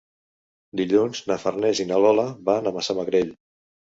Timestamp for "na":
1.31-1.37, 1.91-1.99